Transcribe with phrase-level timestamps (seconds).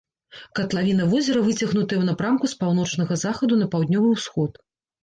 [0.59, 4.63] Катлавіна возера выцягнутая ў напрамку з паўночнага захаду на паўднёвы ўсход.